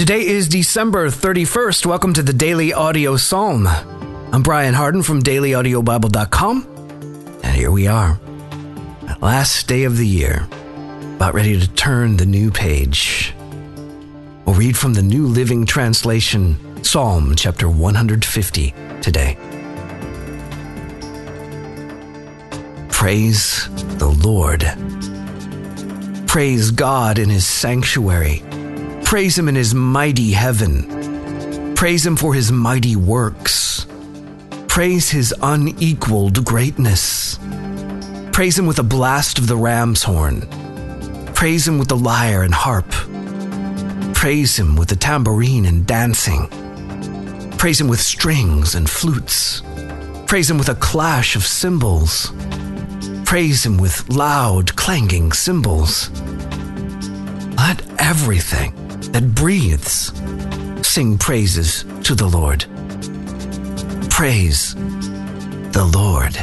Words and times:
Today 0.00 0.26
is 0.26 0.48
December 0.48 1.10
31st. 1.10 1.84
Welcome 1.84 2.14
to 2.14 2.22
the 2.22 2.32
Daily 2.32 2.72
Audio 2.72 3.18
Psalm. 3.18 3.66
I'm 3.66 4.42
Brian 4.42 4.72
Hardin 4.72 5.02
from 5.02 5.22
dailyaudiobible.com. 5.22 7.38
And 7.42 7.54
here 7.54 7.70
we 7.70 7.86
are, 7.86 8.18
last 9.20 9.68
day 9.68 9.84
of 9.84 9.98
the 9.98 10.06
year, 10.06 10.48
about 11.16 11.34
ready 11.34 11.60
to 11.60 11.68
turn 11.74 12.16
the 12.16 12.24
new 12.24 12.50
page. 12.50 13.34
We'll 14.46 14.54
read 14.54 14.74
from 14.74 14.94
the 14.94 15.02
New 15.02 15.26
Living 15.26 15.66
Translation, 15.66 16.82
Psalm 16.82 17.34
chapter 17.36 17.68
150 17.68 18.74
today. 19.02 19.36
Praise 22.88 23.68
the 23.98 24.08
Lord. 24.08 24.64
Praise 26.26 26.70
God 26.70 27.18
in 27.18 27.28
his 27.28 27.46
sanctuary. 27.46 28.42
Praise 29.10 29.36
him 29.36 29.48
in 29.48 29.56
his 29.56 29.74
mighty 29.74 30.30
heaven. 30.30 31.74
Praise 31.74 32.06
him 32.06 32.14
for 32.14 32.32
his 32.32 32.52
mighty 32.52 32.94
works. 32.94 33.84
Praise 34.68 35.10
his 35.10 35.34
unequaled 35.42 36.44
greatness. 36.44 37.36
Praise 38.30 38.56
him 38.56 38.68
with 38.68 38.78
a 38.78 38.84
blast 38.84 39.40
of 39.40 39.48
the 39.48 39.56
ram's 39.56 40.04
horn. 40.04 40.42
Praise 41.34 41.66
him 41.66 41.76
with 41.76 41.88
the 41.88 41.96
lyre 41.96 42.44
and 42.44 42.54
harp. 42.54 42.88
Praise 44.14 44.56
him 44.56 44.76
with 44.76 44.88
the 44.88 44.94
tambourine 44.94 45.66
and 45.66 45.84
dancing. 45.84 46.46
Praise 47.58 47.80
him 47.80 47.88
with 47.88 48.00
strings 48.00 48.76
and 48.76 48.88
flutes. 48.88 49.60
Praise 50.28 50.48
him 50.48 50.56
with 50.56 50.68
a 50.68 50.76
clash 50.76 51.34
of 51.34 51.44
cymbals. 51.44 52.32
Praise 53.24 53.66
him 53.66 53.76
with 53.76 54.08
loud, 54.08 54.76
clanging 54.76 55.32
cymbals. 55.32 56.10
Let 57.56 57.82
everything 57.98 58.72
that 59.12 59.34
breathes 59.34 60.12
sing 60.90 61.16
praises 61.18 61.84
to 62.02 62.16
the 62.16 62.26
Lord. 62.26 62.64
Praise 64.10 64.74
the 64.74 65.88
Lord. 65.94 66.34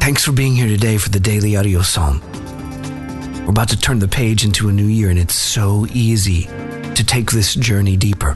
Thanks 0.00 0.24
for 0.24 0.32
being 0.32 0.56
here 0.56 0.66
today 0.66 0.98
for 0.98 1.10
the 1.10 1.20
Daily 1.20 1.56
Audio 1.56 1.82
Psalm. 1.82 2.20
We're 3.44 3.50
about 3.50 3.68
to 3.68 3.80
turn 3.80 4.00
the 4.00 4.08
page 4.08 4.44
into 4.44 4.68
a 4.68 4.72
new 4.72 4.86
year, 4.86 5.10
and 5.10 5.18
it's 5.18 5.34
so 5.34 5.86
easy 5.92 6.48
to 6.94 7.04
take 7.04 7.30
this 7.30 7.54
journey 7.54 7.96
deeper. 7.96 8.34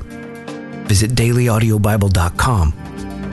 Visit 0.86 1.10
dailyaudiobible.com, 1.12 2.72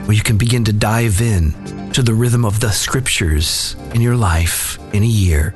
where 0.06 0.16
you 0.16 0.22
can 0.22 0.36
begin 0.36 0.64
to 0.64 0.72
dive 0.72 1.20
in 1.20 1.52
to 1.92 2.02
the 2.02 2.12
rhythm 2.12 2.44
of 2.44 2.58
the 2.58 2.70
scriptures 2.72 3.76
in 3.94 4.00
your 4.00 4.16
life 4.16 4.80
in 4.92 5.04
a 5.04 5.06
year 5.06 5.54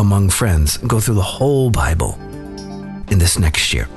among 0.00 0.30
friends. 0.30 0.76
Go 0.78 1.00
through 1.00 1.14
the 1.14 1.22
whole 1.22 1.70
Bible 1.70 2.18
in 3.08 3.18
this 3.18 3.38
next 3.38 3.72
year. 3.72 3.88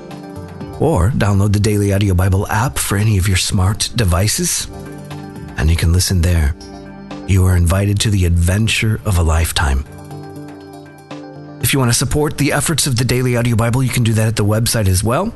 Or 0.79 1.11
download 1.11 1.53
the 1.53 1.59
Daily 1.59 1.93
Audio 1.93 2.13
Bible 2.13 2.47
app 2.47 2.77
for 2.77 2.97
any 2.97 3.17
of 3.17 3.27
your 3.27 3.37
smart 3.37 3.89
devices, 3.95 4.67
and 5.57 5.69
you 5.69 5.75
can 5.75 5.91
listen 5.91 6.21
there. 6.21 6.55
You 7.27 7.45
are 7.45 7.55
invited 7.55 7.99
to 8.01 8.09
the 8.09 8.25
adventure 8.25 8.99
of 9.05 9.17
a 9.17 9.23
lifetime. 9.23 9.83
If 11.61 11.73
you 11.73 11.79
want 11.79 11.91
to 11.91 11.97
support 11.97 12.37
the 12.37 12.53
efforts 12.53 12.87
of 12.87 12.97
the 12.97 13.05
Daily 13.05 13.35
Audio 13.35 13.55
Bible, 13.55 13.83
you 13.83 13.89
can 13.89 14.03
do 14.03 14.13
that 14.13 14.27
at 14.27 14.35
the 14.35 14.45
website 14.45 14.87
as 14.87 15.03
well. 15.03 15.27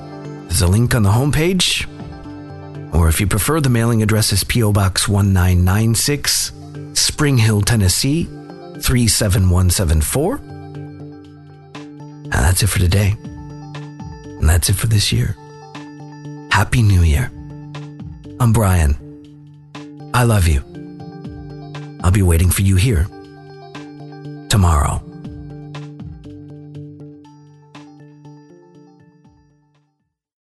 There's 0.48 0.62
a 0.62 0.68
link 0.68 0.96
on 0.96 1.04
the 1.04 1.12
homepage 1.12 1.88
or 2.94 3.10
if 3.10 3.20
you 3.20 3.26
prefer, 3.26 3.60
the 3.60 3.70
mailing 3.70 4.04
address 4.04 4.32
is 4.32 4.44
P.O. 4.44 4.72
Box 4.72 5.10
1996, 5.10 6.52
Spring 6.94 7.40
Hill, 7.40 7.62
Tennessee 7.62 8.26
37174. 8.26 10.53
That's 12.54 12.62
it 12.62 12.68
for 12.68 12.78
today. 12.78 13.18
And 13.24 14.48
that's 14.48 14.70
it 14.70 14.74
for 14.74 14.86
this 14.86 15.12
year. 15.12 15.36
Happy 16.52 16.84
New 16.84 17.02
Year. 17.02 17.32
I'm 18.40 18.54
Brian. 18.54 18.96
I 20.14 20.22
love 20.22 20.48
you. 20.48 20.62
I'll 22.04 22.12
be 22.12 22.22
waiting 22.22 22.52
for 22.52 22.62
you 22.62 22.76
here 22.76 23.08
tomorrow. 24.50 25.03